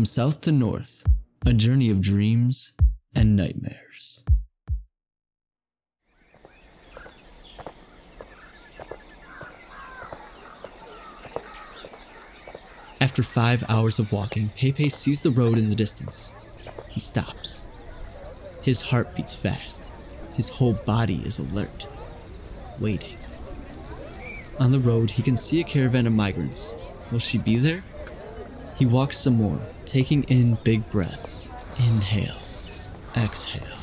From 0.00 0.06
south 0.06 0.40
to 0.40 0.50
north, 0.50 1.04
a 1.44 1.52
journey 1.52 1.90
of 1.90 2.00
dreams 2.00 2.72
and 3.14 3.36
nightmares. 3.36 4.24
After 12.98 13.22
five 13.22 13.62
hours 13.68 13.98
of 13.98 14.10
walking, 14.10 14.48
Pepe 14.56 14.88
sees 14.88 15.20
the 15.20 15.30
road 15.30 15.58
in 15.58 15.68
the 15.68 15.76
distance. 15.76 16.32
He 16.88 16.98
stops. 17.00 17.66
His 18.62 18.80
heart 18.80 19.14
beats 19.14 19.36
fast. 19.36 19.92
His 20.32 20.48
whole 20.48 20.72
body 20.72 21.20
is 21.26 21.38
alert, 21.38 21.86
waiting. 22.78 23.18
On 24.58 24.72
the 24.72 24.80
road, 24.80 25.10
he 25.10 25.22
can 25.22 25.36
see 25.36 25.60
a 25.60 25.64
caravan 25.64 26.06
of 26.06 26.14
migrants. 26.14 26.74
Will 27.12 27.18
she 27.18 27.36
be 27.36 27.58
there? 27.58 27.84
He 28.80 28.86
walks 28.86 29.18
some 29.18 29.34
more, 29.34 29.58
taking 29.84 30.22
in 30.22 30.56
big 30.64 30.88
breaths. 30.88 31.50
Inhale, 31.76 32.40
exhale, 33.14 33.76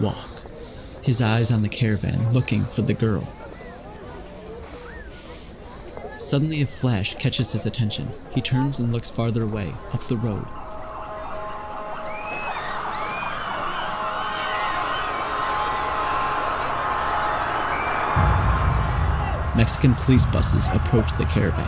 walk. 0.00 0.42
His 1.02 1.20
eyes 1.20 1.50
on 1.50 1.62
the 1.62 1.68
caravan, 1.68 2.32
looking 2.32 2.64
for 2.64 2.82
the 2.82 2.94
girl. 2.94 3.26
Suddenly, 6.16 6.62
a 6.62 6.66
flash 6.66 7.16
catches 7.16 7.50
his 7.50 7.66
attention. 7.66 8.12
He 8.30 8.40
turns 8.40 8.78
and 8.78 8.92
looks 8.92 9.10
farther 9.10 9.42
away, 9.42 9.74
up 9.92 10.06
the 10.06 10.16
road. 10.16 10.46
Mexican 19.56 19.96
police 19.96 20.24
buses 20.26 20.68
approach 20.68 21.18
the 21.18 21.24
caravan. 21.24 21.66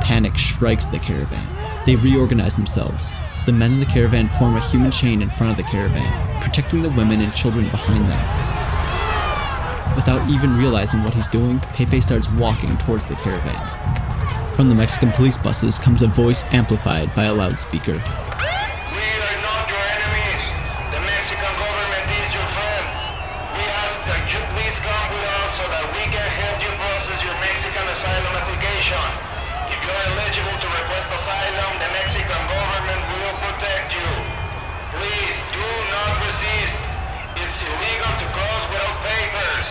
Panic 0.00 0.38
strikes 0.38 0.86
the 0.86 0.98
caravan. 0.98 1.65
They 1.86 1.94
reorganize 1.94 2.56
themselves. 2.56 3.12
The 3.46 3.52
men 3.52 3.72
in 3.72 3.78
the 3.80 3.86
caravan 3.86 4.28
form 4.28 4.56
a 4.56 4.60
human 4.60 4.90
chain 4.90 5.22
in 5.22 5.30
front 5.30 5.52
of 5.52 5.56
the 5.56 5.62
caravan, 5.70 6.42
protecting 6.42 6.82
the 6.82 6.90
women 6.90 7.20
and 7.20 7.32
children 7.32 7.70
behind 7.70 8.10
them. 8.10 8.18
Without 9.94 10.28
even 10.28 10.58
realizing 10.58 11.04
what 11.04 11.14
he's 11.14 11.28
doing, 11.28 11.60
Pepe 11.78 12.00
starts 12.00 12.28
walking 12.32 12.76
towards 12.78 13.06
the 13.06 13.14
caravan. 13.14 13.54
From 14.56 14.68
the 14.68 14.74
Mexican 14.74 15.12
police 15.12 15.38
buses 15.38 15.78
comes 15.78 16.02
a 16.02 16.08
voice 16.08 16.42
amplified 16.50 17.14
by 17.14 17.30
a 17.30 17.32
loudspeaker. 17.32 17.94
We 17.94 18.00
are 18.02 19.38
not 19.46 19.70
your 19.70 19.78
enemies. 19.78 20.42
The 20.90 21.00
Mexican 21.06 21.54
government 21.54 22.06
is 22.18 22.28
your 22.34 22.48
friend. 22.50 22.84
We 23.54 23.62
ask 23.62 23.96
that 24.10 24.26
you 24.26 24.40
please 24.58 24.76
come 24.82 25.06
with 25.14 25.22
us 25.22 25.50
so 25.54 25.64
that 25.70 25.86
we 25.94 26.02
can 26.10 26.28
help 26.34 26.58
you 26.66 26.72
process 26.82 27.20
your 27.22 27.36
Mexican 27.38 27.86
asylum 27.94 28.34
application. 28.42 29.06
If 29.70 29.78
you 29.80 29.92
are 29.92 30.06
eligible 30.18 30.56
to 30.56 30.68
request 30.72 31.08
asylum, 31.20 31.72
the 31.80 31.90
Mexican 31.92 32.42
government 32.48 33.02
will 33.12 33.34
protect 33.44 33.92
you. 33.92 34.08
Please 34.94 35.36
do 35.52 35.68
not 35.92 36.12
resist. 36.20 36.78
It's 37.44 37.58
illegal 37.60 38.12
to 38.24 38.26
cross 38.32 38.62
without 38.72 38.96
papers. 39.04 39.66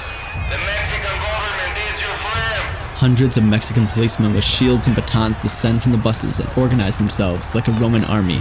The 0.54 0.60
Mexican 0.62 1.16
government 1.26 1.74
is 1.90 1.96
your 2.06 2.16
friend. 2.22 2.64
Hundreds 3.06 3.38
of 3.38 3.44
Mexican 3.44 3.86
policemen 3.86 4.34
with 4.34 4.44
shields 4.44 4.88
and 4.88 4.96
batons 4.96 5.38
descend 5.38 5.84
from 5.84 5.92
the 5.92 5.98
buses 6.00 6.40
and 6.40 6.50
organize 6.58 6.98
themselves 6.98 7.54
like 7.54 7.68
a 7.68 7.72
Roman 7.74 8.04
army. 8.06 8.40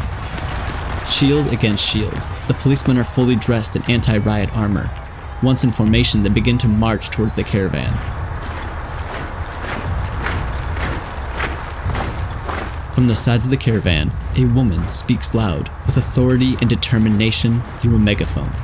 Shield 1.06 1.52
against 1.52 1.86
shield. 1.86 2.14
The 2.48 2.54
policemen 2.54 2.96
are 2.96 3.04
fully 3.04 3.36
dressed 3.36 3.76
in 3.76 3.90
anti 3.90 4.16
riot 4.16 4.48
armor. 4.56 4.90
Once 5.42 5.64
in 5.64 5.70
formation, 5.70 6.22
they 6.22 6.30
begin 6.30 6.56
to 6.56 6.66
march 6.66 7.10
towards 7.10 7.34
the 7.34 7.44
caravan. 7.44 7.92
From 12.94 13.06
the 13.06 13.14
sides 13.14 13.44
of 13.44 13.50
the 13.50 13.58
caravan, 13.58 14.10
a 14.34 14.46
woman 14.46 14.88
speaks 14.88 15.34
loud, 15.34 15.70
with 15.84 15.98
authority 15.98 16.56
and 16.62 16.70
determination 16.70 17.60
through 17.80 17.96
a 17.96 17.98
megaphone. 17.98 18.54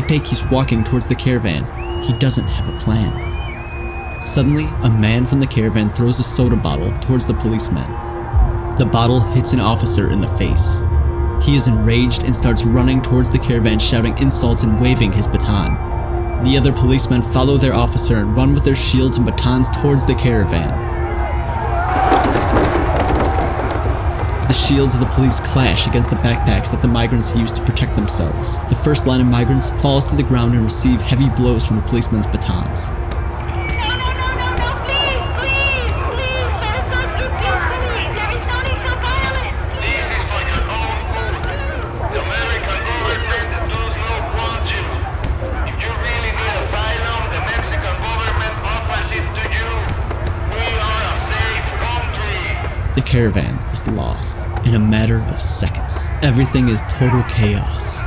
Pepe 0.00 0.20
keeps 0.20 0.42
walking 0.44 0.82
towards 0.82 1.06
the 1.06 1.14
caravan. 1.14 1.62
He 2.02 2.14
doesn't 2.14 2.46
have 2.46 2.74
a 2.74 2.78
plan. 2.78 4.22
Suddenly, 4.22 4.64
a 4.82 4.88
man 4.88 5.26
from 5.26 5.40
the 5.40 5.46
caravan 5.46 5.90
throws 5.90 6.18
a 6.18 6.22
soda 6.22 6.56
bottle 6.56 6.90
towards 7.00 7.26
the 7.26 7.34
policeman. 7.34 7.84
The 8.78 8.86
bottle 8.86 9.20
hits 9.20 9.52
an 9.52 9.60
officer 9.60 10.10
in 10.10 10.20
the 10.20 10.28
face. 10.38 10.80
He 11.42 11.54
is 11.54 11.68
enraged 11.68 12.24
and 12.24 12.34
starts 12.34 12.64
running 12.64 13.02
towards 13.02 13.30
the 13.30 13.38
caravan, 13.38 13.78
shouting 13.78 14.16
insults 14.16 14.62
and 14.62 14.80
waving 14.80 15.12
his 15.12 15.26
baton. 15.26 16.44
The 16.44 16.56
other 16.56 16.72
policemen 16.72 17.20
follow 17.20 17.58
their 17.58 17.74
officer 17.74 18.16
and 18.16 18.34
run 18.34 18.54
with 18.54 18.64
their 18.64 18.74
shields 18.74 19.18
and 19.18 19.26
batons 19.26 19.68
towards 19.68 20.06
the 20.06 20.14
caravan. 20.14 20.89
The 24.50 24.56
shields 24.56 24.94
of 24.96 25.00
the 25.00 25.06
police 25.06 25.38
clash 25.38 25.86
against 25.86 26.10
the 26.10 26.16
backpacks 26.16 26.72
that 26.72 26.82
the 26.82 26.88
migrants 26.88 27.36
use 27.36 27.52
to 27.52 27.62
protect 27.62 27.94
themselves. 27.94 28.58
The 28.68 28.74
first 28.74 29.06
line 29.06 29.20
of 29.20 29.28
migrants 29.28 29.70
falls 29.80 30.04
to 30.06 30.16
the 30.16 30.24
ground 30.24 30.54
and 30.54 30.64
receive 30.64 31.00
heavy 31.00 31.28
blows 31.28 31.64
from 31.64 31.76
the 31.76 31.82
policemen's 31.82 32.26
batons. 32.26 32.90
No, 32.90 32.96
no, 32.98 34.10
no, 34.10 34.26
no, 34.42 34.50
no, 34.58 34.74
please, 34.90 35.22
please, 35.38 35.94
please, 36.02 36.50
let 36.50 36.82
us 36.82 36.90
not 36.90 37.14
get 37.14 37.30
killed, 37.30 37.62
please. 37.78 38.10
There 38.10 38.34
is 38.34 38.42
no 38.50 38.58
need 38.66 38.74
for 38.82 38.98
violence. 38.98 39.54
This 39.86 40.18
is 40.18 40.24
for 40.34 40.42
your 40.42 40.66
own 40.66 40.98
good. 41.14 41.34
The 42.10 42.18
American 42.18 42.78
government 42.90 43.70
does 43.70 43.94
not 44.02 44.34
want 44.34 44.66
you. 44.66 44.82
If 45.70 45.78
you 45.78 45.94
really 45.94 46.32
need 46.34 46.56
asylum, 46.58 47.22
the 47.30 47.38
Mexican 47.54 47.96
government 48.02 48.54
offers 48.66 49.14
it 49.14 49.26
to 49.30 49.44
you. 49.46 49.70
We 50.50 50.66
are 50.74 51.06
a 51.06 51.16
safe 51.38 51.70
country. 51.86 52.79
The 52.96 53.02
caravan 53.02 53.54
is 53.70 53.86
lost 53.86 54.40
in 54.66 54.74
a 54.74 54.78
matter 54.80 55.20
of 55.28 55.40
seconds. 55.40 56.08
Everything 56.22 56.68
is 56.68 56.82
total 56.88 57.22
chaos. 57.28 58.00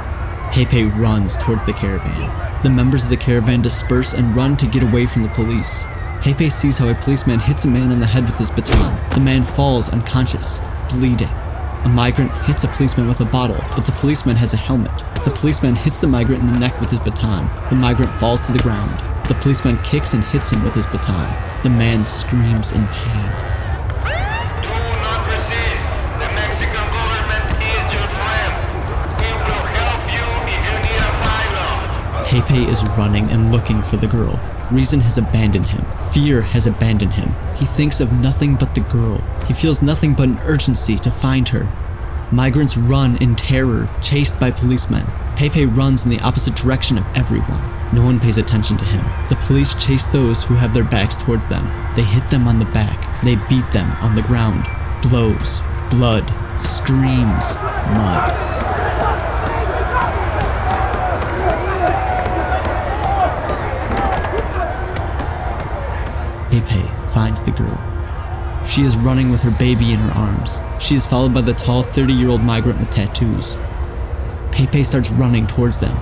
Pepe 0.51 0.83
runs 0.83 1.37
towards 1.37 1.63
the 1.63 1.71
caravan. 1.71 2.61
The 2.63 2.69
members 2.69 3.05
of 3.05 3.09
the 3.09 3.15
caravan 3.15 3.61
disperse 3.61 4.13
and 4.13 4.35
run 4.35 4.57
to 4.57 4.67
get 4.67 4.83
away 4.83 5.05
from 5.05 5.23
the 5.23 5.29
police. 5.29 5.85
Pepe 6.19 6.49
sees 6.49 6.77
how 6.77 6.89
a 6.89 6.95
policeman 6.95 7.39
hits 7.39 7.63
a 7.63 7.69
man 7.69 7.93
on 7.93 8.01
the 8.01 8.07
head 8.07 8.25
with 8.25 8.37
his 8.37 8.51
baton. 8.51 8.99
The 9.13 9.21
man 9.21 9.43
falls 9.43 9.87
unconscious, 9.87 10.59
bleeding. 10.89 11.29
A 11.85 11.89
migrant 11.89 12.33
hits 12.43 12.65
a 12.65 12.67
policeman 12.67 13.07
with 13.07 13.21
a 13.21 13.25
bottle, 13.25 13.63
but 13.75 13.85
the 13.85 13.93
policeman 13.93 14.35
has 14.35 14.53
a 14.53 14.57
helmet. 14.57 14.91
The 15.23 15.31
policeman 15.31 15.75
hits 15.75 15.99
the 15.99 16.07
migrant 16.07 16.41
in 16.41 16.51
the 16.51 16.59
neck 16.59 16.77
with 16.81 16.89
his 16.89 16.99
baton. 16.99 17.49
The 17.69 17.75
migrant 17.75 18.13
falls 18.15 18.41
to 18.45 18.51
the 18.51 18.59
ground. 18.59 18.99
The 19.29 19.35
policeman 19.35 19.77
kicks 19.83 20.13
and 20.13 20.25
hits 20.25 20.51
him 20.51 20.61
with 20.61 20.75
his 20.75 20.87
baton. 20.87 21.33
The 21.63 21.69
man 21.69 22.03
screams 22.03 22.73
in 22.73 22.85
pain. 22.87 23.42
Pepe 32.33 32.65
is 32.65 32.83
running 32.97 33.29
and 33.29 33.51
looking 33.51 33.83
for 33.83 33.95
the 33.97 34.07
girl. 34.07 34.39
Reason 34.71 35.01
has 35.01 35.19
abandoned 35.19 35.67
him. 35.67 35.85
Fear 36.09 36.41
has 36.41 36.65
abandoned 36.65 37.13
him. 37.13 37.31
He 37.57 37.65
thinks 37.65 37.99
of 37.99 38.11
nothing 38.11 38.55
but 38.55 38.73
the 38.73 38.81
girl. 38.81 39.19
He 39.47 39.53
feels 39.53 39.83
nothing 39.83 40.15
but 40.15 40.29
an 40.29 40.39
urgency 40.39 40.97
to 40.97 41.11
find 41.11 41.49
her. 41.49 41.71
Migrants 42.31 42.75
run 42.75 43.17
in 43.17 43.35
terror, 43.35 43.87
chased 44.01 44.39
by 44.39 44.49
policemen. 44.49 45.05
Pepe 45.35 45.67
runs 45.67 46.05
in 46.05 46.09
the 46.09 46.21
opposite 46.21 46.55
direction 46.55 46.97
of 46.97 47.05
everyone. 47.15 47.61
No 47.93 48.03
one 48.03 48.19
pays 48.19 48.39
attention 48.39 48.77
to 48.77 48.85
him. 48.85 49.05
The 49.29 49.35
police 49.45 49.75
chase 49.75 50.07
those 50.07 50.43
who 50.43 50.55
have 50.55 50.73
their 50.73 50.83
backs 50.83 51.15
towards 51.15 51.45
them. 51.45 51.65
They 51.95 52.01
hit 52.01 52.27
them 52.31 52.47
on 52.47 52.57
the 52.57 52.65
back. 52.65 53.23
They 53.23 53.35
beat 53.47 53.71
them 53.73 53.91
on 54.01 54.15
the 54.15 54.23
ground. 54.23 54.65
Blows, 55.03 55.61
blood, 55.91 56.25
screams 56.59 57.57
mud. 57.93 58.53
Pepe 66.53 66.87
finds 67.23 67.45
the 67.45 67.51
girl. 67.51 67.79
She 68.67 68.81
is 68.81 68.97
running 68.97 69.31
with 69.31 69.43
her 69.43 69.51
baby 69.51 69.93
in 69.93 69.99
her 69.99 70.11
arms. 70.11 70.59
She 70.81 70.93
is 70.93 71.05
followed 71.05 71.33
by 71.33 71.39
the 71.39 71.53
tall 71.53 71.83
30 71.83 72.11
year 72.11 72.27
old 72.27 72.41
migrant 72.41 72.81
with 72.81 72.91
tattoos. 72.91 73.57
Pepe 74.51 74.83
starts 74.83 75.09
running 75.09 75.47
towards 75.47 75.79
them. 75.79 75.95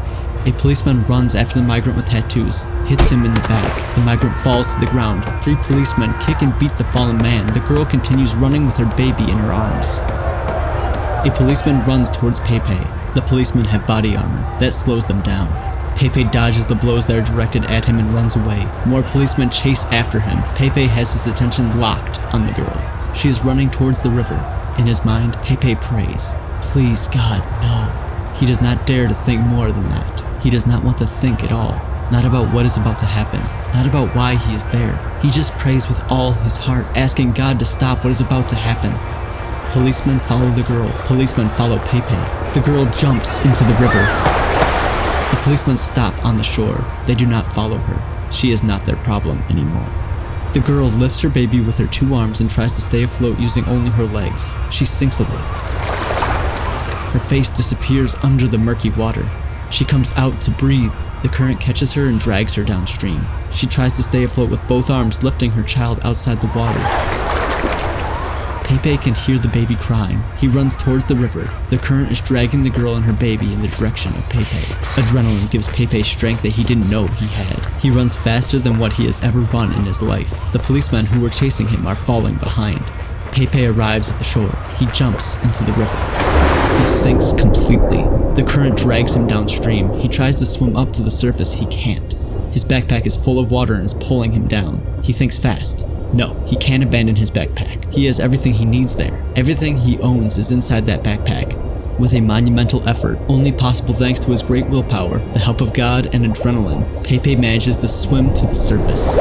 A 0.48 0.52
policeman 0.54 1.06
runs 1.06 1.36
after 1.36 1.60
the 1.60 1.68
migrant 1.68 1.96
with 1.96 2.08
tattoos, 2.08 2.64
hits 2.88 3.12
him 3.12 3.24
in 3.24 3.36
the 3.36 3.40
back. 3.42 3.96
The 3.96 4.02
migrant 4.02 4.36
falls 4.38 4.74
to 4.74 4.80
the 4.80 4.88
ground. 4.88 5.24
Three 5.44 5.58
policemen 5.58 6.12
kick 6.22 6.42
and 6.42 6.58
beat 6.58 6.76
the 6.80 6.86
fallen 6.86 7.18
man. 7.18 7.46
The 7.54 7.68
girl 7.70 7.86
continues 7.86 8.34
running 8.34 8.66
with 8.66 8.78
her 8.78 8.92
baby 8.98 9.30
in 9.30 9.38
her 9.38 9.54
arms. 9.54 10.00
A 11.28 11.32
policeman 11.38 11.86
runs 11.86 12.10
towards 12.10 12.40
Pepe. 12.40 12.84
The 13.14 13.22
policemen 13.28 13.66
have 13.66 13.86
body 13.86 14.16
armor. 14.16 14.42
That 14.58 14.74
slows 14.74 15.06
them 15.06 15.22
down. 15.22 15.71
Pepe 16.01 16.24
dodges 16.24 16.65
the 16.65 16.74
blows 16.74 17.06
that 17.06 17.15
are 17.15 17.31
directed 17.31 17.63
at 17.65 17.86
him 17.86 18.00
and 18.00 18.12
runs 18.12 18.36
away. 18.36 18.68
More 18.88 19.03
policemen 19.03 19.51
chase 19.51 19.86
after 19.86 20.19
him. 20.19 20.42
Pepe 20.56 20.88
has 20.88 21.13
his 21.13 21.27
attention 21.27 21.80
locked 21.80 22.19
on 22.33 22.48
the 22.48 22.53
girl. 22.53 23.13
She 23.13 23.27
is 23.27 23.44
running 23.44 23.69
towards 23.69 24.01
the 24.01 24.09
river. 24.09 24.44
In 24.80 24.88
his 24.88 25.06
mind, 25.06 25.36
Pepe 25.44 25.75
prays, 25.75 26.33
Please, 26.59 27.07
God, 27.09 27.44
no. 27.62 28.33
He 28.33 28.48
does 28.48 28.62
not 28.62 28.88
dare 28.88 29.07
to 29.07 29.13
think 29.13 29.42
more 29.42 29.71
than 29.71 29.88
that. 29.89 30.42
He 30.42 30.50
does 30.50 30.65
not 30.65 30.83
want 30.83 30.98
to 30.98 31.06
think 31.06 31.44
at 31.44 31.51
all. 31.51 31.80
Not 32.12 32.25
about 32.25 32.51
what 32.51 32.65
is 32.65 32.77
about 32.77 32.98
to 32.98 33.06
happen. 33.06 33.42
Not 33.75 33.86
about 33.86 34.15
why 34.15 34.38
he 34.38 34.56
is 34.56 34.65
there. 34.69 34.98
He 35.21 35.30
just 35.30 35.53
prays 35.59 35.88
with 35.88 36.03
all 36.09 36.31
his 36.31 36.57
heart, 36.57 36.88
asking 36.98 37.33
God 37.33 37.59
to 37.59 37.65
stop 37.65 38.03
what 38.03 38.09
is 38.09 38.21
about 38.21 38.50
to 38.50 38.56
happen. 38.56 38.92
Policemen 39.71 40.18
follow 40.21 40.50
the 40.50 40.63
girl. 40.63 40.89
Policemen 41.06 41.50
follow 41.50 41.77
Pepe. 41.77 42.59
The 42.59 42.65
girl 42.65 42.86
jumps 42.86 43.38
into 43.42 43.63
the 43.65 43.77
river. 43.80 44.50
The 45.31 45.39
policemen 45.44 45.78
stop 45.78 46.25
on 46.25 46.38
the 46.38 46.44
shore. 46.44 46.86
They 47.07 47.16
do 47.16 47.25
not 47.25 47.51
follow 47.54 47.78
her. 47.78 48.31
She 48.31 48.51
is 48.51 48.63
not 48.63 48.86
their 48.86 48.98
problem 48.98 49.42
anymore. 49.50 49.88
The 50.54 50.60
girl 50.60 50.89
lifts 50.89 51.22
her 51.22 51.30
baby 51.30 51.62
with 51.62 51.78
her 51.78 51.88
two 51.88 52.13
arms 52.13 52.42
and 52.42 52.50
tries 52.50 52.74
to 52.74 52.81
stay 52.81 53.04
afloat 53.04 53.39
using 53.39 53.63
only 53.66 53.89
her 53.92 54.04
legs. 54.04 54.54
She 54.72 54.83
sinks 54.83 55.19
a 55.19 55.24
little. 55.24 55.38
Her 57.12 57.19
face 57.19 57.50
disappears 57.50 58.16
under 58.16 58.48
the 58.48 58.57
murky 58.57 58.89
water. 58.89 59.28
She 59.72 59.86
comes 59.86 60.12
out 60.18 60.42
to 60.42 60.51
breathe. 60.51 60.94
The 61.22 61.30
current 61.30 61.62
catches 61.62 61.94
her 61.94 62.07
and 62.07 62.19
drags 62.19 62.54
her 62.56 62.63
downstream. 62.66 63.25
She 63.54 63.68
tries 63.68 63.95
to 63.95 64.04
stay 64.04 64.24
afloat 64.24 64.50
with 64.50 64.68
both 64.68 64.89
arms, 64.89 65.24
lifting 65.24 65.51
her 65.51 65.63
child 65.63 66.01
outside 66.04 66.42
the 66.42 66.51
water. 66.57 67.21
Pepe 68.72 68.96
can 69.00 69.14
hear 69.14 69.38
the 69.38 69.50
baby 69.50 69.76
crying. 69.76 70.24
He 70.38 70.48
runs 70.48 70.78
towards 70.78 71.06
the 71.06 71.16
river. 71.16 71.52
The 71.70 71.78
current 71.78 72.10
is 72.10 72.22
dragging 72.22 72.64
the 72.64 72.70
girl 72.70 72.96
and 72.96 73.04
her 73.04 73.12
baby 73.12 73.52
in 73.52 73.62
the 73.62 73.68
direction 73.68 74.16
of 74.16 74.24
Pepe. 74.30 74.46
Adrenaline 74.96 75.52
gives 75.52 75.68
Pepe 75.68 76.04
strength 76.04 76.42
that 76.44 76.54
he 76.54 76.64
didn't 76.64 76.90
know 76.90 77.06
he 77.06 77.28
had. 77.28 77.66
He 77.82 77.90
runs 77.90 78.16
faster 78.16 78.60
than 78.60 78.80
what 78.80 78.94
he 78.94 79.06
has 79.08 79.22
ever 79.26 79.40
run 79.40 79.74
in 79.74 79.84
his 79.84 80.02
life. 80.02 80.54
The 80.54 80.60
policemen 80.60 81.06
who 81.06 81.20
were 81.20 81.30
chasing 81.30 81.68
him 81.68 81.86
are 81.86 81.96
falling 81.96 82.36
behind. 82.36 82.80
Pepe 83.34 83.66
arrives 83.66 84.10
at 84.10 84.18
the 84.20 84.24
shore. 84.24 84.56
He 84.80 84.86
jumps 84.94 85.36
into 85.44 85.66
the 85.66 85.74
river. 85.74 86.80
He 86.80 86.86
sinks 86.86 87.34
completely. 87.34 88.04
The 88.36 88.46
current 88.48 88.78
drags 88.78 89.18
him 89.18 89.28
downstream. 89.28 90.00
He 90.00 90.08
tries 90.08 90.38
to 90.38 90.46
swim 90.46 90.78
up 90.78 90.94
to 90.94 91.04
the 91.04 91.12
surface. 91.12 91.52
He 91.52 91.66
can't. 91.66 92.16
His 92.51 92.65
backpack 92.65 93.06
is 93.06 93.15
full 93.15 93.39
of 93.39 93.51
water 93.51 93.74
and 93.75 93.86
is 93.86 93.94
pulling 93.94 94.33
him 94.33 94.48
down. 94.48 94.86
He 95.03 95.13
thinks 95.13 95.38
fast. 95.38 95.88
No, 96.13 96.33
he 96.45 96.57
can't 96.57 96.83
abandon 96.83 97.15
his 97.15 97.31
backpack. 97.31 97.94
He 97.94 98.06
has 98.06 98.19
everything 98.19 98.53
he 98.53 98.65
needs 98.65 98.95
there. 98.95 99.24
Everything 99.36 99.77
he 99.77 99.98
owns 100.00 100.38
is 100.38 100.51
inside 100.51 100.86
that 100.86 101.03
backpack. 101.03 101.57
With 101.98 102.13
a 102.13 102.19
monumental 102.19 102.88
effort, 102.88 103.19
only 103.30 103.51
possible 103.51 103.94
thanks 103.94 104.19
to 104.21 104.31
his 104.31 104.44
great 104.44 104.68
willpower, 104.68 105.19
the 105.33 105.39
help 105.39 105.62
of 105.62 105.74
God, 105.74 106.13
and 106.13 106.25
adrenaline, 106.25 107.03
Pepe 107.06 107.36
manages 107.36 107.77
to 107.77 107.88
swim 107.88 108.33
to 108.33 108.45
the 108.45 108.56
surface. 108.56 109.18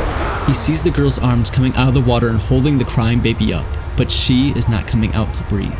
He 0.46 0.54
sees 0.54 0.82
the 0.82 0.90
girl's 0.90 1.18
arms 1.18 1.50
coming 1.50 1.74
out 1.76 1.88
of 1.88 1.94
the 1.94 2.00
water 2.00 2.28
and 2.28 2.38
holding 2.38 2.78
the 2.78 2.84
crying 2.84 3.20
baby 3.20 3.52
up, 3.52 3.66
but 3.96 4.10
she 4.10 4.50
is 4.56 4.68
not 4.68 4.88
coming 4.88 5.12
out 5.14 5.34
to 5.34 5.44
breathe. 5.44 5.78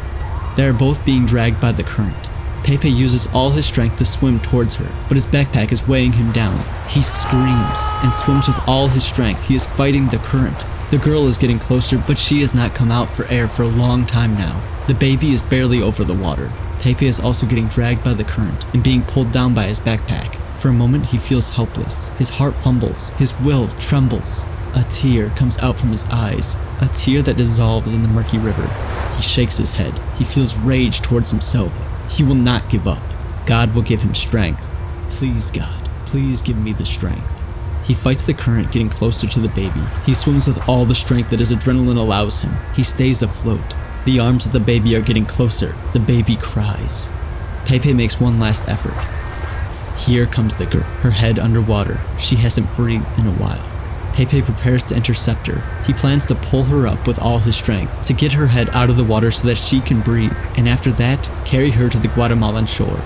They 0.57 0.67
are 0.67 0.73
both 0.73 1.05
being 1.05 1.27
dragged 1.27 1.61
by 1.61 1.73
the 1.73 1.83
current. 1.83 2.30
Pepe 2.65 2.91
uses 2.91 3.27
all 3.33 3.51
his 3.51 3.67
strength 3.67 3.97
to 3.97 4.05
swim 4.05 4.39
towards 4.41 4.77
her, 4.77 4.89
but 5.09 5.17
his 5.17 5.27
backpack 5.27 5.73
is 5.73 5.89
weighing 5.89 6.13
him 6.13 6.31
down. 6.33 6.59
He 6.89 7.03
screams 7.03 7.81
and 8.03 8.13
swims 8.13 8.47
with 8.47 8.61
all 8.69 8.89
his 8.89 9.05
strength. 9.05 9.45
He 9.47 9.55
is 9.55 9.67
fighting 9.67 10.09
the 10.09 10.19
current. 10.19 10.65
The 10.91 10.99
girl 10.99 11.27
is 11.27 11.39
getting 11.39 11.59
closer, 11.59 11.99
but 12.07 12.19
she 12.19 12.41
has 12.41 12.55
not 12.55 12.75
come 12.75 12.91
out 12.91 13.09
for 13.09 13.25
air 13.27 13.49
for 13.49 13.63
a 13.63 13.69
long 13.69 14.07
time 14.07 14.35
now. 14.35 14.61
The 14.87 14.95
baby 14.95 15.33
is 15.33 15.43
barely 15.43 15.81
over 15.81 16.05
the 16.05 16.15
water. 16.15 16.51
Pepe 16.81 17.07
is 17.07 17.21
also 17.21 17.47
getting 17.47 17.69
dragged 17.69 18.03
by 18.03 18.15
the 18.15 18.25
current 18.25 18.65
and 18.75 18.83
being 18.83 19.03
pulled 19.03 19.33
down 19.33 19.55
by 19.55 19.65
his 19.65 19.81
backpack. 19.81 20.35
For 20.59 20.69
a 20.69 20.73
moment, 20.73 21.07
he 21.07 21.19
feels 21.19 21.51
helpless. 21.51 22.09
His 22.19 22.31
heart 22.31 22.55
fumbles. 22.55 23.11
His 23.11 23.39
will 23.41 23.69
trembles. 23.79 24.45
A 24.75 24.85
tear 24.85 25.31
comes 25.31 25.59
out 25.59 25.77
from 25.77 25.91
his 25.91 26.05
eyes, 26.11 26.57
a 26.81 26.89
tear 26.89 27.23
that 27.23 27.37
dissolves 27.37 27.93
in 27.93 28.03
the 28.03 28.09
murky 28.09 28.39
river. 28.39 28.69
He 29.17 29.23
shakes 29.23 29.57
his 29.57 29.73
head. 29.73 29.93
He 30.17 30.25
feels 30.25 30.57
rage 30.57 31.01
towards 31.01 31.31
himself. 31.31 31.90
He 32.11 32.23
will 32.23 32.35
not 32.35 32.69
give 32.69 32.87
up. 32.87 33.03
God 33.47 33.75
will 33.75 33.83
give 33.83 34.03
him 34.03 34.15
strength. 34.15 34.71
Please, 35.11 35.51
God, 35.51 35.89
please 36.07 36.43
give 36.43 36.59
me 36.59 36.73
the 36.73 36.85
strength. 36.85 37.43
He 37.85 37.95
fights 37.95 38.25
the 38.25 38.35
current, 38.35 38.73
getting 38.73 38.91
closer 38.91 39.27
to 39.27 39.41
the 39.41 39.49
baby. 39.49 39.81
He 40.07 40.15
swims 40.15 40.47
with 40.47 40.69
all 40.69 40.85
the 40.85 40.95
strength 40.95 41.31
that 41.31 41.41
his 41.41 41.53
adrenaline 41.53 41.97
allows 41.97 42.41
him. 42.41 42.53
He 42.75 42.83
stays 42.83 43.23
afloat. 43.23 43.75
The 44.05 44.21
arms 44.21 44.47
of 44.47 44.53
the 44.53 44.61
baby 44.61 44.95
are 44.97 45.03
getting 45.03 45.27
closer. 45.27 45.75
The 45.93 46.01
baby 46.01 46.37
cries. 46.37 47.11
Pepe 47.65 47.93
makes 47.93 48.21
one 48.21 48.39
last 48.39 48.69
effort. 48.69 48.95
Here 50.01 50.27
comes 50.27 50.57
the 50.57 50.67
girl, 50.67 50.83
her 51.03 51.11
head 51.11 51.39
underwater. 51.39 52.01
She 52.19 52.37
hasn't 52.37 52.75
breathed 52.75 53.19
in 53.19 53.27
a 53.27 53.33
while. 53.33 53.70
Pepe 54.21 54.43
prepares 54.43 54.85
to 54.85 54.95
intercept 54.95 55.47
her. 55.47 55.63
He 55.87 55.95
plans 55.95 56.27
to 56.27 56.35
pull 56.35 56.65
her 56.65 56.87
up 56.87 57.07
with 57.07 57.19
all 57.19 57.39
his 57.39 57.57
strength, 57.57 58.07
to 58.07 58.13
get 58.13 58.35
her 58.35 58.49
head 58.49 58.69
out 58.75 58.91
of 58.91 58.99
the 58.99 59.05
water 59.05 59.31
so 59.31 59.49
that 59.49 59.57
she 59.57 59.81
can 59.81 60.03
breathe, 60.03 60.37
and 60.59 60.69
after 60.69 60.93
that, 60.93 61.27
carry 61.47 61.71
her 61.71 61.89
to 61.89 61.97
the 61.97 62.09
Guatemalan 62.09 62.67
shore. 62.67 63.01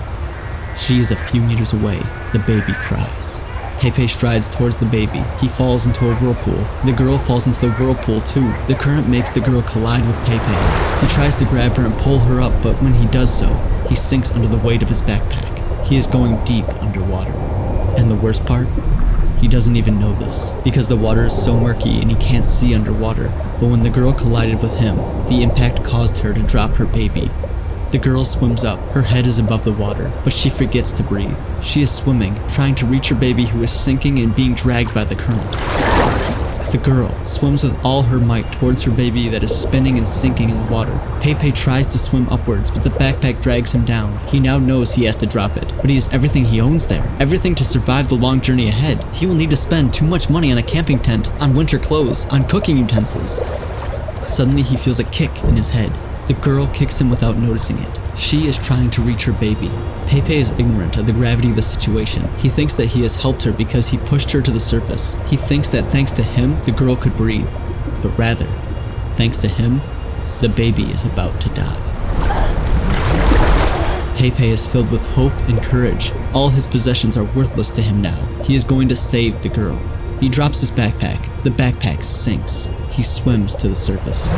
She 0.77 0.99
is 0.99 1.11
a 1.11 1.15
few 1.15 1.39
meters 1.39 1.71
away. 1.71 2.01
The 2.33 2.43
baby 2.45 2.73
cries. 2.73 3.39
Pepe 3.79 4.09
strides 4.09 4.49
towards 4.49 4.75
the 4.75 4.87
baby. 4.87 5.23
He 5.39 5.47
falls 5.47 5.85
into 5.85 6.09
a 6.09 6.15
whirlpool. 6.15 6.61
The 6.83 6.91
girl 6.91 7.17
falls 7.17 7.47
into 7.47 7.61
the 7.61 7.71
whirlpool 7.71 8.19
too. 8.19 8.51
The 8.67 8.75
current 8.75 9.07
makes 9.07 9.31
the 9.31 9.39
girl 9.39 9.61
collide 9.61 10.05
with 10.05 10.17
Pepe. 10.25 10.99
He 10.99 11.13
tries 11.13 11.35
to 11.35 11.45
grab 11.45 11.77
her 11.77 11.85
and 11.85 11.95
pull 11.99 12.19
her 12.19 12.41
up, 12.41 12.51
but 12.61 12.75
when 12.81 12.93
he 12.93 13.07
does 13.07 13.33
so, 13.33 13.53
he 13.87 13.95
sinks 13.95 14.31
under 14.31 14.49
the 14.49 14.57
weight 14.57 14.83
of 14.83 14.89
his 14.89 15.01
backpack. 15.01 15.85
He 15.85 15.95
is 15.95 16.07
going 16.07 16.43
deep 16.43 16.67
underwater. 16.83 17.31
And 17.97 18.11
the 18.11 18.15
worst 18.15 18.45
part? 18.45 18.67
He 19.39 19.47
doesn't 19.47 19.75
even 19.75 19.99
know 19.99 20.13
this, 20.13 20.53
because 20.63 20.87
the 20.87 20.95
water 20.95 21.25
is 21.25 21.43
so 21.43 21.59
murky 21.59 22.01
and 22.01 22.09
he 22.09 22.17
can't 22.17 22.45
see 22.45 22.73
underwater. 22.73 23.27
But 23.59 23.69
when 23.69 23.83
the 23.83 23.89
girl 23.89 24.13
collided 24.13 24.61
with 24.61 24.79
him, 24.79 24.95
the 25.27 25.43
impact 25.43 25.83
caused 25.83 26.19
her 26.19 26.33
to 26.33 26.41
drop 26.43 26.71
her 26.75 26.85
baby. 26.85 27.29
The 27.91 27.97
girl 27.99 28.25
swims 28.25 28.63
up, 28.65 28.79
her 28.89 29.03
head 29.03 29.27
is 29.27 29.37
above 29.37 29.63
the 29.63 29.71
water, 29.71 30.11
but 30.23 30.33
she 30.33 30.49
forgets 30.49 30.91
to 30.93 31.03
breathe. 31.03 31.37
She 31.61 31.81
is 31.81 31.91
swimming, 31.91 32.35
trying 32.47 32.75
to 32.75 32.85
reach 32.85 33.09
her 33.09 33.15
baby 33.15 33.45
who 33.45 33.63
is 33.63 33.71
sinking 33.71 34.19
and 34.19 34.35
being 34.35 34.55
dragged 34.55 34.93
by 34.93 35.03
the 35.03 35.15
current. 35.15 36.04
The 36.71 36.79
girl 36.79 37.23
swims 37.23 37.63
with 37.63 37.79
all 37.85 38.01
her 38.03 38.19
might 38.19 38.51
towards 38.51 38.83
her 38.83 38.91
baby 38.91 39.29
that 39.29 39.43
is 39.43 39.55
spinning 39.55 39.97
and 39.97 40.09
sinking 40.09 40.49
in 40.49 40.57
the 40.57 40.71
water. 40.71 40.99
Pepe 41.21 41.51
tries 41.51 41.87
to 41.87 41.97
swim 41.97 42.27
upwards, 42.29 42.69
but 42.69 42.83
the 42.83 42.89
backpack 42.89 43.41
drags 43.41 43.73
him 43.73 43.85
down. 43.85 44.17
He 44.27 44.39
now 44.39 44.57
knows 44.57 44.93
he 44.93 45.05
has 45.05 45.15
to 45.17 45.25
drop 45.25 45.57
it, 45.57 45.71
but 45.77 45.89
he 45.89 45.95
has 45.95 46.11
everything 46.11 46.45
he 46.45 46.59
owns 46.59 46.87
there, 46.87 47.07
everything 47.19 47.55
to 47.55 47.65
survive 47.65 48.09
the 48.09 48.15
long 48.15 48.41
journey 48.41 48.67
ahead. 48.67 49.03
He 49.13 49.25
will 49.25 49.35
need 49.35 49.51
to 49.51 49.55
spend 49.55 49.93
too 49.93 50.05
much 50.05 50.29
money 50.29 50.51
on 50.51 50.57
a 50.57 50.63
camping 50.63 50.99
tent, 50.99 51.29
on 51.39 51.55
winter 51.55 51.79
clothes, 51.79 52.25
on 52.25 52.47
cooking 52.47 52.77
utensils. 52.77 53.41
Suddenly, 54.27 54.63
he 54.63 54.75
feels 54.75 54.99
a 54.99 55.05
kick 55.05 55.43
in 55.43 55.55
his 55.55 55.71
head. 55.71 55.91
The 56.27 56.33
girl 56.33 56.67
kicks 56.73 56.99
him 56.99 57.09
without 57.09 57.37
noticing 57.37 57.77
it. 57.77 57.99
She 58.17 58.47
is 58.47 58.57
trying 58.57 58.91
to 58.91 59.01
reach 59.01 59.23
her 59.23 59.33
baby. 59.33 59.69
Pepe 60.07 60.37
is 60.37 60.51
ignorant 60.51 60.97
of 60.97 61.05
the 61.05 61.13
gravity 61.13 61.49
of 61.49 61.55
the 61.55 61.61
situation. 61.61 62.27
He 62.37 62.49
thinks 62.49 62.75
that 62.75 62.87
he 62.87 63.01
has 63.01 63.17
helped 63.17 63.43
her 63.43 63.51
because 63.51 63.89
he 63.89 63.97
pushed 63.97 64.31
her 64.31 64.41
to 64.41 64.51
the 64.51 64.59
surface. 64.59 65.17
He 65.27 65.37
thinks 65.37 65.69
that 65.69 65.91
thanks 65.91 66.11
to 66.13 66.23
him, 66.23 66.57
the 66.63 66.71
girl 66.71 66.95
could 66.95 67.17
breathe. 67.17 67.49
But 68.01 68.17
rather, 68.17 68.47
thanks 69.15 69.37
to 69.39 69.47
him, 69.47 69.81
the 70.41 70.49
baby 70.49 70.83
is 70.83 71.03
about 71.03 71.39
to 71.41 71.49
die. 71.49 71.81
Pepe 74.17 74.49
is 74.49 74.65
filled 74.65 74.91
with 74.91 75.01
hope 75.01 75.33
and 75.49 75.61
courage. 75.61 76.13
All 76.33 76.49
his 76.49 76.67
possessions 76.67 77.17
are 77.17 77.25
worthless 77.25 77.69
to 77.71 77.81
him 77.81 78.01
now. 78.01 78.25
He 78.43 78.55
is 78.55 78.63
going 78.63 78.87
to 78.89 78.95
save 78.95 79.43
the 79.43 79.49
girl. 79.49 79.77
He 80.21 80.29
drops 80.29 80.61
his 80.61 80.71
backpack. 80.71 81.43
The 81.43 81.49
backpack 81.49 82.01
sinks. 82.01 82.69
He 82.89 83.03
swims 83.03 83.55
to 83.55 83.67
the 83.67 83.75
surface. 83.75 84.31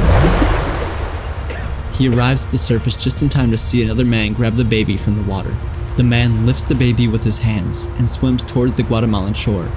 He 1.98 2.08
arrives 2.08 2.46
at 2.46 2.52
the 2.52 2.60
surface 2.60 2.96
just 2.96 3.24
in 3.24 3.30
time 3.30 3.50
to 3.50 3.58
see 3.58 3.82
another 3.82 4.06
man 4.06 4.34
grab 4.34 4.56
the 4.56 4.64
baby 4.64 4.98
from 4.98 5.16
the 5.16 5.24
water. 5.24 5.56
The 5.96 6.04
man 6.04 6.46
lifts 6.46 6.66
the 6.66 6.76
baby 6.76 7.08
with 7.08 7.24
his 7.24 7.40
hands 7.40 7.86
and 7.98 8.08
swims 8.08 8.44
towards 8.46 8.76
the 8.76 8.84
Guatemalan 8.84 9.34
shore. 9.34 9.68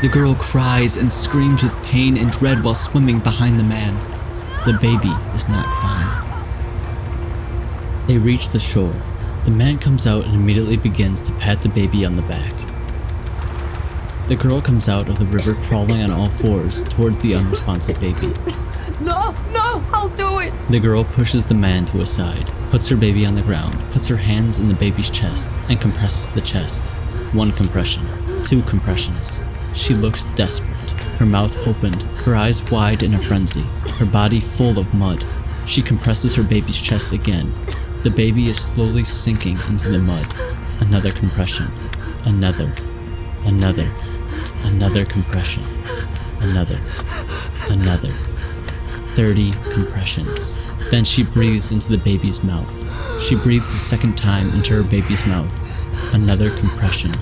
The 0.00 0.08
girl 0.10 0.34
cries 0.36 0.96
and 0.96 1.12
screams 1.12 1.62
with 1.62 1.84
pain 1.84 2.16
and 2.16 2.30
dread 2.30 2.64
while 2.64 2.74
swimming 2.74 3.18
behind 3.18 3.58
the 3.58 3.64
man. 3.64 3.94
The 4.64 4.72
baby 4.80 5.12
is 5.34 5.48
not 5.50 5.66
crying. 5.66 6.24
They 8.06 8.16
reach 8.16 8.48
the 8.48 8.60
shore. 8.60 8.94
The 9.44 9.50
man 9.50 9.76
comes 9.78 10.06
out 10.06 10.24
and 10.24 10.34
immediately 10.34 10.78
begins 10.78 11.20
to 11.22 11.32
pat 11.32 11.60
the 11.60 11.68
baby 11.68 12.06
on 12.06 12.16
the 12.16 12.22
back. 12.22 12.54
The 14.28 14.36
girl 14.36 14.62
comes 14.62 14.88
out 14.88 15.10
of 15.10 15.18
the 15.18 15.26
river 15.26 15.52
crawling 15.52 16.02
on 16.02 16.10
all 16.10 16.30
fours 16.30 16.84
towards 16.84 17.18
the 17.18 17.34
unresponsive 17.34 18.00
baby. 18.00 18.32
No, 19.00 19.34
no, 19.52 19.84
I'll 19.92 20.08
do 20.10 20.38
it. 20.38 20.52
The 20.70 20.78
girl 20.78 21.04
pushes 21.04 21.46
the 21.46 21.54
man 21.54 21.84
to 21.86 22.00
a 22.00 22.06
side, 22.06 22.46
puts 22.70 22.88
her 22.88 22.96
baby 22.96 23.26
on 23.26 23.34
the 23.34 23.42
ground, 23.42 23.76
puts 23.90 24.06
her 24.08 24.16
hands 24.16 24.58
in 24.58 24.68
the 24.68 24.74
baby's 24.74 25.10
chest, 25.10 25.50
and 25.68 25.80
compresses 25.80 26.30
the 26.30 26.40
chest. 26.40 26.86
One 27.32 27.50
compression, 27.52 28.04
two 28.44 28.62
compressions. 28.62 29.40
She 29.74 29.94
looks 29.94 30.24
desperate. 30.36 30.90
Her 31.18 31.26
mouth 31.26 31.56
opened, 31.66 32.02
her 32.24 32.36
eyes 32.36 32.62
wide 32.70 33.02
in 33.02 33.14
a 33.14 33.22
frenzy, 33.22 33.62
her 33.98 34.06
body 34.06 34.40
full 34.40 34.78
of 34.78 34.94
mud. 34.94 35.24
She 35.66 35.82
compresses 35.82 36.34
her 36.36 36.44
baby's 36.44 36.80
chest 36.80 37.12
again. 37.12 37.52
The 38.04 38.10
baby 38.10 38.48
is 38.48 38.60
slowly 38.60 39.04
sinking 39.04 39.58
into 39.68 39.88
the 39.88 39.98
mud. 39.98 40.34
Another 40.80 41.10
compression. 41.10 41.68
Another. 42.24 42.72
Another. 43.44 43.90
Another 44.64 45.04
compression. 45.04 45.64
Another. 46.40 46.80
Another. 47.70 48.12
30 49.14 49.52
compressions. 49.72 50.58
Then 50.90 51.04
she 51.04 51.24
breathes 51.24 51.70
into 51.70 51.88
the 51.88 51.98
baby's 51.98 52.42
mouth. 52.42 52.72
She 53.22 53.36
breathes 53.36 53.66
a 53.66 53.78
second 53.78 54.18
time 54.18 54.50
into 54.50 54.74
her 54.74 54.82
baby's 54.82 55.24
mouth. 55.24 55.52
Another 56.12 56.50
compression. 56.58 57.12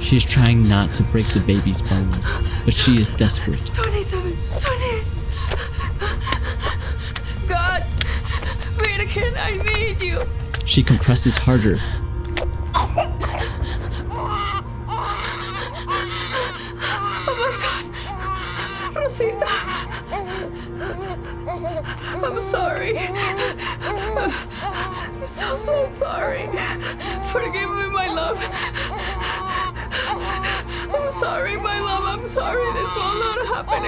She 0.00 0.16
is 0.16 0.24
trying 0.24 0.68
not 0.68 0.94
to 0.94 1.02
break 1.02 1.28
the 1.28 1.40
baby's 1.40 1.82
bones, 1.82 2.32
but 2.64 2.72
she 2.72 2.94
is 2.94 3.08
desperate. 3.08 3.58
27, 3.74 4.36
28. 4.60 5.04
God, 7.48 7.82
Virgen, 8.76 9.34
I 9.36 9.56
need 9.74 10.00
you. 10.00 10.22
She 10.64 10.82
compresses 10.84 11.36
harder. 11.38 11.78
I'm 21.64 22.40
sorry. 22.40 22.96
I'm 22.98 24.30
so, 25.26 25.58
so 25.58 25.88
sorry. 25.90 26.46
Forgive 27.32 27.70
me, 27.70 27.88
my 27.88 28.06
love. 28.06 28.38
I'm 30.94 31.10
sorry, 31.12 31.56
my 31.56 31.80
love. 31.80 32.04
I'm 32.04 32.28
sorry. 32.28 32.64
This 32.72 32.94
will 32.94 33.18
not 33.18 33.46
happen 33.46 33.84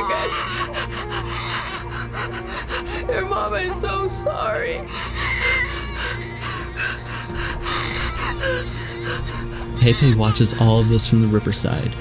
again. 2.98 3.08
Your 3.08 3.26
mama 3.28 3.56
is 3.58 3.80
so 3.80 4.08
sorry. 4.08 4.80
Pepe 9.80 10.14
watches 10.14 10.60
all 10.60 10.80
of 10.80 10.88
this 10.88 11.06
from 11.08 11.22
the 11.22 11.28
riverside. 11.28 11.94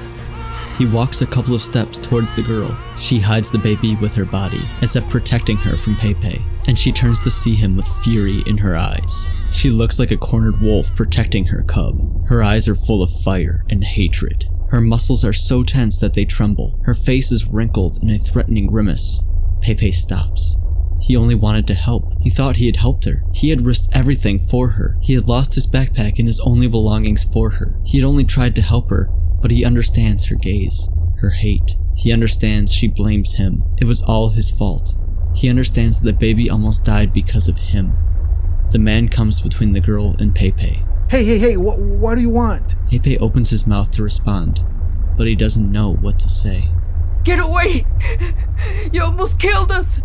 He 0.80 0.86
walks 0.86 1.22
a 1.22 1.28
couple 1.28 1.54
of 1.54 1.62
steps 1.62 2.00
towards 2.00 2.34
the 2.38 2.42
girl. 2.42 2.74
She 2.98 3.20
hides 3.20 3.52
the 3.52 3.58
baby 3.58 3.98
with 3.98 4.16
her 4.16 4.24
body, 4.24 4.62
as 4.82 4.96
if 4.96 5.10
protecting 5.10 5.58
her 5.58 5.76
from 5.76 5.96
Pepe, 5.96 6.42
and 6.68 6.80
she 6.80 6.94
turns 6.94 7.20
to 7.20 7.30
see 7.30 7.54
him 7.54 7.76
with 7.76 7.86
fury 8.02 8.44
in 8.48 8.60
her 8.60 8.78
eyes. 8.78 9.28
She 9.52 9.70
looks 9.70 10.00
like 10.00 10.12
a 10.12 10.18
cornered 10.18 10.62
wolf 10.62 10.96
protecting 10.96 11.48
her 11.48 11.64
cub. 11.64 12.28
Her 12.30 12.42
eyes 12.42 12.70
are 12.70 12.76
full 12.76 13.04
of 13.04 13.12
fire 13.24 13.66
and 13.70 13.84
hatred. 13.84 14.46
Her 14.70 14.80
muscles 14.80 15.26
are 15.26 15.34
so 15.34 15.64
tense 15.64 16.00
that 16.00 16.14
they 16.14 16.24
tremble. 16.24 16.80
Her 16.86 16.96
face 16.96 17.30
is 17.30 17.46
wrinkled 17.46 18.02
in 18.02 18.10
a 18.10 18.18
threatening 18.18 18.68
grimace. 18.68 19.24
Pepe 19.60 19.92
stops. 19.92 20.58
He 21.02 21.18
only 21.18 21.36
wanted 21.36 21.68
to 21.68 21.74
help. 21.74 22.14
He 22.22 22.30
thought 22.30 22.56
he 22.56 22.68
had 22.68 22.78
helped 22.78 23.04
her. 23.04 23.24
He 23.34 23.50
had 23.50 23.66
risked 23.66 23.90
everything 23.92 24.40
for 24.40 24.70
her. 24.70 24.98
He 25.02 25.14
had 25.14 25.28
lost 25.28 25.56
his 25.56 25.68
backpack 25.68 26.20
and 26.20 26.28
his 26.28 26.40
only 26.40 26.68
belongings 26.68 27.26
for 27.26 27.52
her. 27.52 27.80
He 27.84 27.98
had 27.98 28.06
only 28.06 28.24
tried 28.24 28.56
to 28.56 28.62
help 28.62 28.90
her, 28.90 29.10
but 29.41 29.51
he 29.51 29.65
understands 29.65 30.25
her 30.25 30.36
gaze, 30.36 30.89
her 31.19 31.31
hate. 31.31 31.75
He 31.96 32.12
understands 32.12 32.74
she 32.74 32.88
blames 32.88 33.34
him. 33.34 33.63
It 33.77 33.86
was 33.86 34.01
all 34.01 34.29
his 34.29 34.51
fault. 34.51 34.96
He 35.36 35.50
understands 35.50 36.00
that 36.00 36.05
the 36.05 36.13
baby 36.13 36.50
almost 36.50 36.86
died 36.86 37.13
because 37.13 37.48
of 37.48 37.60
him. 37.60 37.96
The 38.72 38.79
man 38.79 39.10
comes 39.10 39.41
between 39.41 39.74
the 39.74 39.81
girl 39.81 40.15
and 40.19 40.36
Pepe. 40.36 40.84
Hey, 41.10 41.24
hey, 41.24 41.39
hey, 41.39 41.58
what, 41.58 41.79
what 41.79 42.15
do 42.15 42.22
you 42.22 42.29
want? 42.29 42.75
Pepe 42.89 43.17
opens 43.17 43.50
his 43.50 43.65
mouth 43.65 43.91
to 43.91 44.03
respond, 44.03 44.62
but 45.17 45.27
he 45.27 45.36
doesn't 45.36 45.72
know 45.72 45.96
what 45.96 46.19
to 46.19 46.29
say. 46.29 46.69
Get 47.24 47.39
away! 47.39 47.86
You 48.93 49.03
almost 49.03 49.39
killed 49.39 49.72
us! 49.72 50.01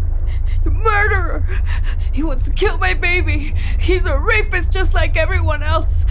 You 0.64 0.70
murderer! 0.70 1.46
He 2.12 2.22
wants 2.22 2.44
to 2.46 2.52
kill 2.52 2.78
my 2.78 2.94
baby! 2.94 3.54
He's 3.78 4.06
a 4.06 4.18
rapist 4.18 4.72
just 4.72 4.94
like 4.94 5.16
everyone 5.16 5.62
else! 5.62 6.04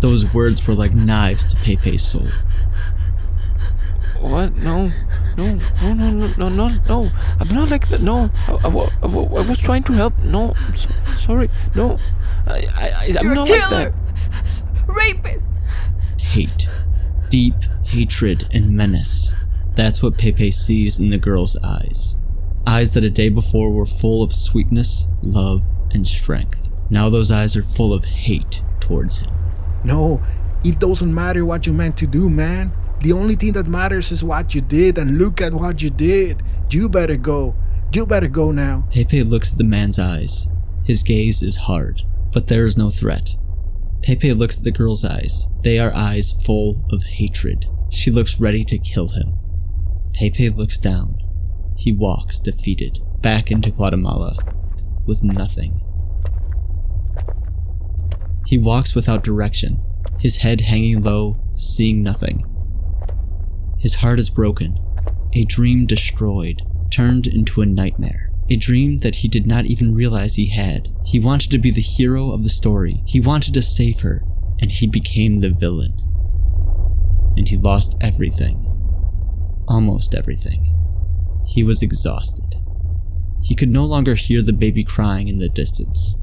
Those 0.00 0.32
words 0.32 0.66
were 0.66 0.74
like 0.74 0.94
knives 0.94 1.44
to 1.46 1.56
Pepe's 1.56 2.02
soul. 2.02 2.28
What? 4.20 4.54
No, 4.56 4.90
no, 5.38 5.54
no, 5.54 5.92
no, 5.94 6.10
no, 6.10 6.34
no, 6.36 6.48
no, 6.48 6.68
no. 6.88 7.10
I'm 7.38 7.48
not 7.54 7.70
like 7.70 7.88
that. 7.88 8.02
No, 8.02 8.30
I, 8.48 8.52
I, 8.52 8.68
I, 8.68 9.06
I 9.06 9.46
was 9.46 9.58
trying 9.58 9.82
to 9.84 9.92
help. 9.94 10.18
No, 10.18 10.54
I'm 10.66 10.74
so, 10.74 10.90
sorry. 11.14 11.48
No, 11.74 11.98
I, 12.46 12.66
I, 12.76 12.88
I- 12.90 13.14
I'm 13.18 13.24
You're 13.24 13.34
not 13.34 13.48
a 13.48 13.52
like 13.52 13.62
killer! 13.68 13.94
that. 13.94 14.86
Rapist! 14.88 15.46
Hate. 16.18 16.68
Deep 17.30 17.54
hatred 17.84 18.46
and 18.52 18.76
menace. 18.76 19.34
That's 19.74 20.02
what 20.02 20.18
Pepe 20.18 20.50
sees 20.50 20.98
in 20.98 21.10
the 21.10 21.18
girl's 21.18 21.56
eyes. 21.64 22.16
Eyes 22.66 22.92
that 22.92 23.04
a 23.04 23.10
day 23.10 23.30
before 23.30 23.70
were 23.70 23.86
full 23.86 24.22
of 24.22 24.34
sweetness, 24.34 25.08
love, 25.22 25.62
and 25.92 26.06
strength. 26.06 26.68
Now 26.90 27.08
those 27.08 27.30
eyes 27.30 27.56
are 27.56 27.62
full 27.62 27.94
of 27.94 28.04
hate 28.04 28.62
towards 28.80 29.18
him. 29.18 29.32
No, 29.84 30.22
it 30.64 30.78
doesn't 30.78 31.14
matter 31.14 31.44
what 31.44 31.66
you 31.66 31.72
meant 31.72 31.96
to 31.98 32.06
do, 32.06 32.28
man. 32.28 32.72
The 33.00 33.12
only 33.12 33.34
thing 33.34 33.52
that 33.52 33.66
matters 33.66 34.12
is 34.12 34.22
what 34.22 34.54
you 34.54 34.60
did, 34.60 34.98
and 34.98 35.18
look 35.18 35.40
at 35.40 35.54
what 35.54 35.80
you 35.82 35.90
did. 35.90 36.42
You 36.70 36.88
better 36.88 37.16
go. 37.16 37.54
You 37.92 38.06
better 38.06 38.28
go 38.28 38.52
now. 38.52 38.86
Pepe 38.92 39.22
looks 39.22 39.52
at 39.52 39.58
the 39.58 39.64
man's 39.64 39.98
eyes. 39.98 40.48
His 40.84 41.02
gaze 41.02 41.42
is 41.42 41.56
hard, 41.56 42.02
but 42.32 42.46
there 42.46 42.64
is 42.64 42.76
no 42.76 42.90
threat. 42.90 43.30
Pepe 44.02 44.32
looks 44.32 44.58
at 44.58 44.64
the 44.64 44.70
girl's 44.70 45.04
eyes. 45.04 45.48
They 45.62 45.78
are 45.78 45.92
eyes 45.94 46.32
full 46.32 46.86
of 46.90 47.04
hatred. 47.04 47.66
She 47.90 48.10
looks 48.10 48.40
ready 48.40 48.64
to 48.64 48.78
kill 48.78 49.08
him. 49.08 49.34
Pepe 50.14 50.48
looks 50.50 50.78
down. 50.78 51.18
He 51.76 51.92
walks 51.92 52.38
defeated 52.38 53.00
back 53.20 53.50
into 53.50 53.70
Guatemala 53.70 54.36
with 55.06 55.22
nothing. 55.22 55.80
He 58.50 58.58
walks 58.58 58.96
without 58.96 59.22
direction, 59.22 59.78
his 60.18 60.38
head 60.38 60.62
hanging 60.62 61.04
low, 61.04 61.36
seeing 61.54 62.02
nothing. 62.02 62.44
His 63.78 63.94
heart 63.94 64.18
is 64.18 64.28
broken, 64.28 64.76
a 65.32 65.44
dream 65.44 65.86
destroyed, 65.86 66.62
turned 66.90 67.28
into 67.28 67.62
a 67.62 67.66
nightmare. 67.66 68.32
A 68.48 68.56
dream 68.56 68.98
that 68.98 69.14
he 69.14 69.28
did 69.28 69.46
not 69.46 69.66
even 69.66 69.94
realize 69.94 70.34
he 70.34 70.46
had. 70.46 70.88
He 71.04 71.20
wanted 71.20 71.52
to 71.52 71.58
be 71.60 71.70
the 71.70 71.80
hero 71.80 72.32
of 72.32 72.42
the 72.42 72.50
story. 72.50 73.04
He 73.06 73.20
wanted 73.20 73.54
to 73.54 73.62
save 73.62 74.00
her, 74.00 74.24
and 74.58 74.72
he 74.72 74.88
became 74.88 75.38
the 75.38 75.50
villain. 75.50 76.02
And 77.36 77.46
he 77.46 77.56
lost 77.56 77.96
everything. 78.00 78.66
Almost 79.68 80.12
everything. 80.12 80.74
He 81.46 81.62
was 81.62 81.84
exhausted. 81.84 82.56
He 83.44 83.54
could 83.54 83.70
no 83.70 83.86
longer 83.86 84.16
hear 84.16 84.42
the 84.42 84.52
baby 84.52 84.82
crying 84.82 85.28
in 85.28 85.38
the 85.38 85.48
distance, 85.48 86.16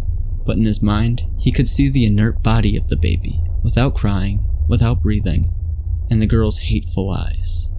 but 0.48 0.58
in 0.58 0.66
his 0.66 0.82
mind, 0.82 1.24
he 1.38 1.52
could 1.52 1.68
see 1.68 1.90
the 1.90 2.06
inert 2.06 2.42
body 2.42 2.78
of 2.78 2.88
the 2.88 2.96
baby, 2.96 3.42
without 3.62 3.94
crying, 3.94 4.48
without 4.70 5.04
breathing, 5.04 5.52
and 6.10 6.22
the 6.22 6.26
girl's 6.26 6.60
hateful 6.60 7.12
eyes. 7.12 7.70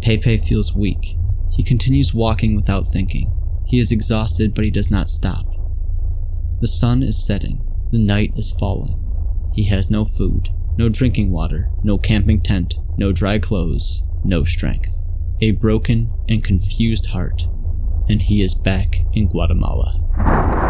Pepe 0.00 0.36
feels 0.38 0.74
weak. 0.74 1.16
He 1.50 1.64
continues 1.64 2.14
walking 2.14 2.54
without 2.54 2.86
thinking. 2.92 3.32
He 3.66 3.80
is 3.80 3.90
exhausted, 3.90 4.54
but 4.54 4.64
he 4.64 4.70
does 4.70 4.92
not 4.92 5.08
stop. 5.08 5.44
The 6.60 6.68
sun 6.68 7.02
is 7.02 7.26
setting. 7.26 7.60
The 7.90 7.98
night 7.98 8.32
is 8.36 8.52
falling. 8.52 9.02
He 9.52 9.64
has 9.64 9.90
no 9.90 10.04
food, 10.04 10.50
no 10.78 10.88
drinking 10.88 11.32
water, 11.32 11.70
no 11.82 11.98
camping 11.98 12.42
tent, 12.42 12.76
no 12.96 13.10
dry 13.10 13.40
clothes, 13.40 14.04
no 14.24 14.44
strength. 14.44 15.02
A 15.40 15.50
broken 15.50 16.12
and 16.28 16.44
confused 16.44 17.06
heart. 17.06 17.48
And 18.08 18.22
he 18.22 18.40
is 18.40 18.54
back 18.54 19.00
in 19.12 19.26
Guatemala. 19.26 20.65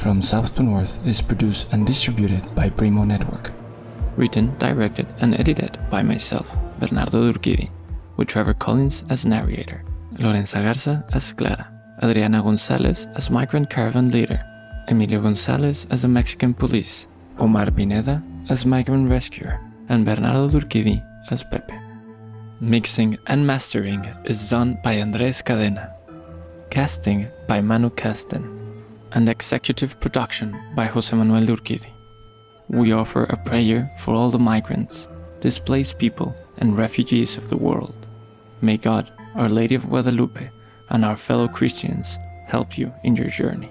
From 0.00 0.22
South 0.22 0.54
to 0.54 0.62
North 0.62 0.98
is 1.06 1.20
produced 1.20 1.70
and 1.72 1.86
distributed 1.86 2.54
by 2.54 2.70
Primo 2.70 3.04
Network. 3.04 3.52
written, 4.16 4.56
directed, 4.58 5.06
and 5.20 5.38
edited 5.38 5.78
by 5.90 6.02
myself, 6.02 6.56
Bernardo 6.78 7.30
Durquidi, 7.30 7.68
with 8.16 8.28
Trevor 8.28 8.54
Collins 8.54 9.04
as 9.10 9.26
narrator, 9.26 9.84
Lorenza 10.18 10.62
Garza 10.62 11.04
as 11.12 11.34
Clara, 11.34 11.68
Adriana 12.02 12.42
Gonzalez 12.42 13.08
as 13.14 13.28
migrant 13.28 13.68
caravan 13.68 14.08
leader, 14.08 14.42
Emilio 14.88 15.20
Gonzalez 15.20 15.86
as 15.90 16.00
the 16.00 16.08
Mexican 16.08 16.54
police, 16.54 17.06
Omar 17.38 17.70
Pineda 17.70 18.22
as 18.48 18.64
migrant 18.64 19.10
rescuer, 19.10 19.60
and 19.90 20.06
Bernardo 20.06 20.48
Durquidi 20.48 21.04
as 21.30 21.42
Pepe. 21.42 21.78
Mixing 22.58 23.18
and 23.26 23.46
mastering 23.46 24.02
is 24.24 24.48
done 24.48 24.78
by 24.82 24.94
Andres 24.94 25.42
Cadena. 25.42 25.92
Casting 26.70 27.28
by 27.46 27.60
Manu 27.60 27.90
Casten. 27.90 28.59
And 29.12 29.28
executive 29.28 29.98
production 30.00 30.56
by 30.74 30.86
Jose 30.86 31.14
Manuel 31.14 31.42
Durquidi. 31.42 31.90
We 32.68 32.92
offer 32.92 33.24
a 33.24 33.36
prayer 33.36 33.90
for 33.98 34.14
all 34.14 34.30
the 34.30 34.38
migrants, 34.38 35.08
displaced 35.40 35.98
people, 35.98 36.34
and 36.58 36.78
refugees 36.78 37.36
of 37.36 37.48
the 37.48 37.56
world. 37.56 37.94
May 38.62 38.76
God, 38.76 39.10
Our 39.34 39.48
Lady 39.48 39.74
of 39.74 39.88
Guadalupe, 39.88 40.50
and 40.90 41.04
our 41.04 41.16
fellow 41.16 41.48
Christians 41.48 42.18
help 42.46 42.78
you 42.78 42.92
in 43.02 43.16
your 43.16 43.28
journey. 43.28 43.70